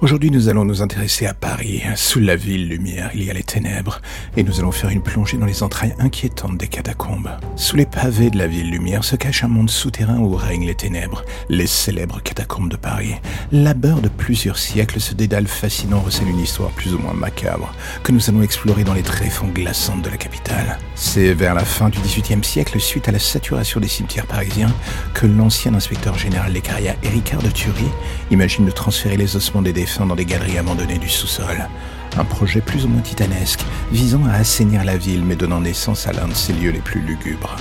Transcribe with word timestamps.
Aujourd'hui, 0.00 0.30
nous 0.30 0.48
allons 0.48 0.64
nous 0.64 0.80
intéresser 0.80 1.26
à 1.26 1.34
Paris. 1.34 1.82
Sous 1.96 2.20
la 2.20 2.36
ville 2.36 2.68
lumière, 2.68 3.10
il 3.14 3.24
y 3.24 3.30
a 3.30 3.32
les 3.32 3.42
ténèbres, 3.42 4.00
et 4.36 4.44
nous 4.44 4.60
allons 4.60 4.70
faire 4.70 4.90
une 4.90 5.02
plongée 5.02 5.38
dans 5.38 5.44
les 5.44 5.64
entrailles 5.64 5.96
inquiétantes 5.98 6.56
des 6.56 6.68
catacombes. 6.68 7.30
Sous 7.56 7.74
les 7.74 7.84
pavés 7.84 8.30
de 8.30 8.38
la 8.38 8.46
ville 8.46 8.70
lumière 8.70 9.02
se 9.02 9.16
cache 9.16 9.42
un 9.42 9.48
monde 9.48 9.70
souterrain 9.70 10.18
où 10.18 10.36
règnent 10.36 10.68
les 10.68 10.76
ténèbres, 10.76 11.24
les 11.48 11.66
célèbres 11.66 12.22
catacombes 12.22 12.70
de 12.70 12.76
Paris. 12.76 13.16
Labeur 13.50 14.00
de 14.00 14.08
plusieurs 14.08 14.58
siècles, 14.58 15.00
ce 15.00 15.14
dédale 15.14 15.48
fascinant 15.48 15.98
recèle 15.98 16.28
une 16.28 16.38
histoire 16.38 16.70
plus 16.70 16.94
ou 16.94 16.98
moins 17.00 17.14
macabre, 17.14 17.74
que 18.04 18.12
nous 18.12 18.30
allons 18.30 18.42
explorer 18.42 18.84
dans 18.84 18.94
les 18.94 19.02
tréfonds 19.02 19.48
glaçantes 19.48 20.02
de 20.02 20.10
la 20.10 20.16
capitale. 20.16 20.78
C'est 20.94 21.34
vers 21.34 21.54
la 21.54 21.64
fin 21.64 21.88
du 21.88 21.98
XVIIIe 21.98 22.44
siècle, 22.44 22.78
suite 22.78 23.08
à 23.08 23.12
la 23.12 23.18
saturation 23.18 23.80
des 23.80 23.88
cimetières 23.88 24.26
parisiens, 24.26 24.72
que 25.12 25.26
l'ancien 25.26 25.74
inspecteur 25.74 26.16
général 26.16 26.52
des 26.52 26.60
carrières, 26.60 26.96
Éricard 27.02 27.42
de 27.42 27.50
Thury, 27.50 27.88
imagine 28.30 28.64
de 28.64 28.70
transférer 28.70 29.16
les 29.16 29.34
ossements 29.34 29.62
des 29.62 29.72
dans 29.96 30.14
des 30.14 30.24
galeries 30.24 30.58
abandonnées 30.58 30.98
du 30.98 31.08
sous-sol. 31.08 31.68
Un 32.16 32.24
projet 32.24 32.60
plus 32.60 32.84
ou 32.84 32.88
moins 32.88 33.00
titanesque, 33.00 33.60
visant 33.90 34.24
à 34.26 34.34
assainir 34.34 34.84
la 34.84 34.96
ville 34.96 35.24
mais 35.24 35.36
donnant 35.36 35.60
naissance 35.60 36.06
à 36.06 36.12
l'un 36.12 36.28
de 36.28 36.34
ses 36.34 36.52
lieux 36.52 36.70
les 36.70 36.80
plus 36.80 37.00
lugubres. 37.00 37.56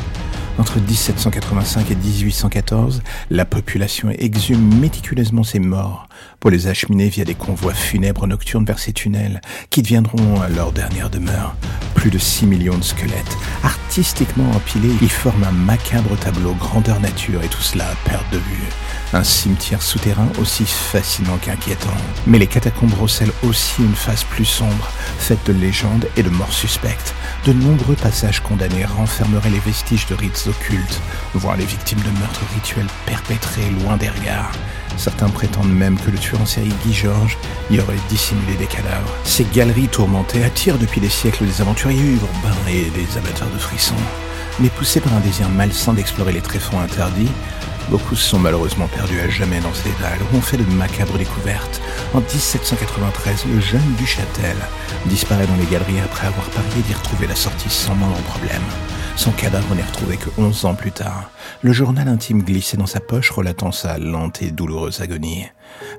Entre 0.59 0.79
1785 0.79 1.91
et 1.91 1.95
1814, 1.95 3.01
la 3.29 3.45
population 3.45 4.09
exhume 4.09 4.79
méticuleusement 4.79 5.43
ses 5.43 5.59
morts 5.59 6.07
pour 6.39 6.49
les 6.49 6.67
acheminer 6.67 7.09
via 7.09 7.25
des 7.25 7.35
convois 7.35 7.73
funèbres 7.73 8.27
nocturnes 8.27 8.65
vers 8.65 8.79
ces 8.79 8.91
tunnels 8.91 9.39
qui 9.69 9.83
deviendront 9.83 10.41
leur 10.55 10.71
dernière 10.71 11.09
demeure. 11.09 11.55
Plus 11.97 12.11
de 12.11 12.19
6 12.19 12.45
millions 12.45 12.77
de 12.77 12.83
squelettes, 12.83 13.37
artistiquement 13.63 14.51
empilés, 14.51 14.93
ils 15.01 15.09
forment 15.09 15.45
un 15.45 15.51
macabre 15.51 16.15
tableau 16.15 16.53
grandeur 16.53 16.99
nature 16.99 17.43
et 17.43 17.47
tout 17.47 17.63
cela 17.63 17.85
à 17.85 17.95
perte 18.07 18.31
de 18.31 18.37
vue. 18.37 18.69
Un 19.13 19.23
cimetière 19.23 19.81
souterrain 19.81 20.29
aussi 20.39 20.65
fascinant 20.65 21.37
qu'inquiétant. 21.41 21.89
Mais 22.27 22.37
les 22.37 22.45
catacombes 22.45 22.93
recèlent 22.93 23.33
aussi 23.41 23.81
une 23.81 23.95
face 23.95 24.23
plus 24.23 24.45
sombre, 24.45 24.91
faite 25.17 25.39
de 25.47 25.53
légendes 25.53 26.07
et 26.15 26.21
de 26.21 26.29
morts 26.29 26.53
suspectes. 26.53 27.15
De 27.47 27.53
nombreux 27.53 27.95
passages 27.95 28.41
condamnés 28.41 28.83
renfermeraient 28.83 29.49
les 29.49 29.59
vestiges 29.59 30.05
de 30.07 30.15
rites 30.15 30.49
occultes, 30.49 31.01
voire 31.33 31.55
les 31.55 31.63
victimes 31.63 32.01
de 32.01 32.19
meurtres 32.19 32.43
rituels 32.53 32.89
perpétrés 33.05 33.69
loin 33.81 33.95
des 33.95 34.09
regards. 34.09 34.51
Certains 34.97 35.29
prétendent 35.29 35.71
même 35.71 35.97
que 35.97 36.11
le 36.11 36.17
tueur 36.17 36.41
en 36.41 36.45
série 36.45 36.73
Guy 36.83 36.93
Georges 36.93 37.37
y 37.71 37.79
aurait 37.79 37.95
dissimulé 38.09 38.55
des 38.55 38.65
cadavres. 38.65 39.15
Ces 39.23 39.45
galeries 39.45 39.87
tourmentées 39.87 40.43
attirent 40.43 40.77
depuis 40.77 40.99
des 40.99 41.07
siècles 41.07 41.45
des 41.45 41.61
aventuriers 41.61 42.15
urbains 42.15 42.67
et 42.69 42.89
des 42.89 43.17
amateurs 43.17 43.49
de 43.53 43.59
frissons. 43.59 43.95
Mais 44.59 44.67
poussés 44.67 44.99
par 44.99 45.13
un 45.13 45.21
désir 45.21 45.47
malsain 45.47 45.93
d'explorer 45.93 46.33
les 46.33 46.41
tréfonds 46.41 46.81
interdits, 46.81 47.31
Beaucoup 47.89 48.15
se 48.15 48.29
sont 48.29 48.39
malheureusement 48.39 48.87
perdus 48.87 49.21
à 49.21 49.29
jamais 49.29 49.61
dans 49.61 49.73
ces 49.73 49.91
dalles 50.01 50.19
où 50.33 50.37
on 50.37 50.41
fait 50.41 50.57
de 50.57 50.65
macabres 50.73 51.17
découvertes. 51.17 51.81
En 52.13 52.21
1793, 52.21 53.45
le 53.53 53.59
jeune 53.59 53.93
Duchâtel 53.97 54.55
disparaît 55.07 55.45
dans 55.45 55.55
les 55.55 55.65
galeries 55.65 55.99
après 55.99 56.27
avoir 56.27 56.49
parié 56.49 56.81
d'y 56.87 56.93
retrouver 56.93 57.27
la 57.27 57.35
sortie 57.35 57.69
sans 57.69 57.95
moindre 57.95 58.17
problème. 58.23 58.63
Son 59.17 59.31
cadavre 59.31 59.75
n'est 59.75 59.83
retrouvé 59.83 60.17
que 60.17 60.29
11 60.37 60.65
ans 60.65 60.75
plus 60.75 60.91
tard. 60.91 61.29
Le 61.61 61.73
journal 61.73 62.07
intime 62.07 62.43
glissé 62.43 62.77
dans 62.77 62.85
sa 62.85 63.01
poche 63.01 63.31
relatant 63.31 63.71
sa 63.71 63.97
lente 63.97 64.41
et 64.41 64.51
douloureuse 64.51 65.01
agonie. 65.01 65.47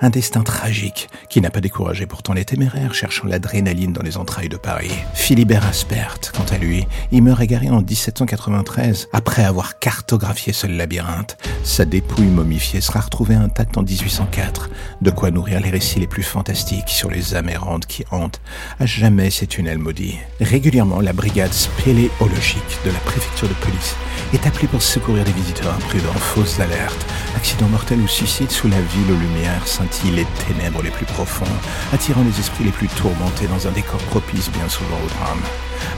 Un 0.00 0.10
destin 0.10 0.42
tragique 0.42 1.08
qui 1.28 1.40
n'a 1.40 1.50
pas 1.50 1.60
découragé 1.60 2.06
pourtant 2.06 2.32
les 2.32 2.44
téméraires 2.44 2.94
cherchant 2.94 3.26
l'adrénaline 3.26 3.92
dans 3.92 4.02
les 4.02 4.16
entrailles 4.16 4.48
de 4.48 4.56
Paris. 4.56 4.92
Philibert 5.14 5.66
Aspert, 5.66 6.18
quant 6.34 6.54
à 6.54 6.58
lui, 6.58 6.86
il 7.10 7.22
meurt 7.22 7.40
égaré 7.40 7.70
en 7.70 7.82
1793 7.82 9.08
après 9.12 9.44
avoir 9.44 9.78
cartographié 9.78 10.52
ce 10.52 10.66
labyrinthe. 10.66 11.36
Sa 11.64 11.84
dépouille 11.84 12.26
momifiée 12.26 12.80
sera 12.80 13.00
retrouvée 13.00 13.34
intacte 13.34 13.76
en 13.76 13.82
1804, 13.82 14.70
de 15.00 15.10
quoi 15.10 15.30
nourrir 15.30 15.60
les 15.60 15.70
récits 15.70 16.00
les 16.00 16.06
plus 16.06 16.22
fantastiques 16.22 16.88
sur 16.88 17.10
les 17.10 17.34
amérantes 17.34 17.86
qui 17.86 18.04
hantent 18.10 18.40
à 18.78 18.86
jamais 18.86 19.30
ces 19.30 19.46
tunnels 19.46 19.78
maudits. 19.78 20.18
Régulièrement, 20.40 21.00
la 21.00 21.12
brigade 21.12 21.52
spéléologique 21.52 22.78
de 22.84 22.90
la 22.90 22.98
préfecture 23.00 23.48
de 23.48 23.54
police 23.54 23.96
est 24.32 24.46
appelée 24.46 24.68
pour 24.68 24.82
secourir 24.82 25.24
des 25.24 25.32
visiteurs 25.32 25.74
imprudents, 25.74 26.12
fausses 26.12 26.60
alertes, 26.60 27.06
accidents 27.36 27.68
mortels 27.68 28.00
ou 28.00 28.08
suicides 28.08 28.50
sous 28.50 28.68
la 28.68 28.80
ville 28.80 29.12
aux 29.12 29.16
lumières 29.16 29.57
scintillent 29.66 30.12
les 30.12 30.26
ténèbres 30.46 30.82
les 30.82 30.90
plus 30.90 31.06
profonds, 31.06 31.44
attirant 31.92 32.22
les 32.22 32.38
esprits 32.38 32.64
les 32.64 32.70
plus 32.70 32.88
tourmentés 32.88 33.46
dans 33.46 33.66
un 33.66 33.70
décor 33.70 34.00
propice 34.04 34.50
bien 34.50 34.68
souvent 34.68 34.96
au 35.04 35.08
drame. 35.08 35.40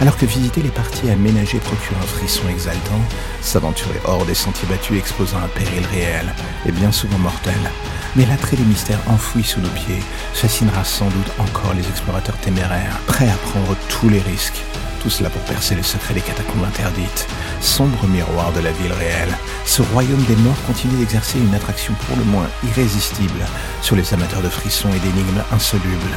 Alors 0.00 0.16
que 0.16 0.26
visiter 0.26 0.62
les 0.62 0.71
parties 0.71 1.10
aménagées 1.10 1.59
procure 1.59 1.97
un 2.03 2.06
frisson 2.06 2.48
exaltant, 2.48 3.00
s'aventurer 3.41 4.00
hors 4.04 4.25
des 4.25 4.34
sentiers 4.34 4.69
battus 4.69 4.98
exposant 4.98 5.38
un 5.38 5.48
péril 5.48 5.84
réel 5.93 6.34
et 6.66 6.72
bien 6.72 6.93
souvent 6.93 7.19
mortel. 7.19 7.59
Mais 8.16 8.26
l'attrait 8.26 8.56
des 8.56 8.65
mystères 8.65 9.00
enfouis 9.06 9.44
sous 9.44 9.60
nos 9.60 9.69
pieds 9.69 10.03
fascinera 10.34 10.84
sans 10.84 11.06
doute 11.06 11.32
encore 11.38 11.75
les 11.75 11.88
explorateurs 11.88 12.38
téméraires, 12.38 12.98
prêts 13.06 13.28
à 13.28 13.37
prendre 13.37 13.77
tous 13.88 14.09
les 14.09 14.21
risques 14.21 14.65
tout 15.00 15.11
cela 15.11 15.31
pour 15.31 15.43
percer 15.43 15.75
les 15.75 15.83
secrets 15.83 16.15
des 16.15 16.21
catacombes 16.21 16.65
interdites. 16.65 17.27
Sombre 17.61 18.06
miroir 18.06 18.53
de 18.53 18.61
la 18.61 18.72
ville 18.72 18.93
réelle, 18.93 19.34
ce 19.65 19.83
royaume 19.83 20.22
des 20.25 20.37
morts 20.37 20.62
continue 20.66 20.97
d'exercer 20.99 21.38
une 21.38 21.55
attraction 21.55 21.94
pour 22.06 22.16
le 22.16 22.25
moins 22.25 22.49
irrésistible 22.65 23.44
sur 23.83 23.97
les 23.97 24.15
amateurs 24.15 24.43
de 24.43 24.49
frissons 24.49 24.91
et 24.91 24.99
d'énigmes 25.00 25.43
insolubles. 25.50 26.16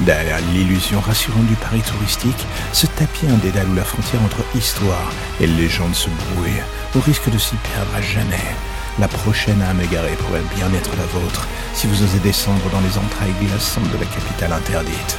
Derrière 0.00 0.38
l'illusion 0.52 1.00
rassurante 1.00 1.46
du 1.46 1.56
Paris 1.56 1.82
touristique, 1.82 2.46
se 2.72 2.86
tapit 2.86 3.26
un 3.26 3.36
dédale 3.38 3.68
où 3.68 3.74
la 3.74 3.84
frontière 3.84 4.22
entre 4.22 4.44
histoire 4.54 5.10
et 5.40 5.46
légende 5.46 5.94
se 5.94 6.08
brouille, 6.08 6.62
au 6.94 7.00
risque 7.00 7.30
de 7.30 7.38
s'y 7.38 7.56
perdre 7.56 7.94
à 7.96 8.00
jamais. 8.00 8.54
La 9.00 9.08
prochaine 9.08 9.62
âme 9.62 9.80
égarée 9.80 10.16
pourrait 10.16 10.42
bien 10.54 10.72
être 10.72 10.90
la 10.96 11.06
vôtre 11.06 11.48
si 11.74 11.86
vous 11.86 12.02
osez 12.02 12.18
descendre 12.18 12.68
dans 12.70 12.80
les 12.80 12.98
entrailles 12.98 13.34
glaçantes 13.40 13.90
de 13.90 13.98
la 13.98 14.06
capitale 14.06 14.52
interdite. 14.52 15.18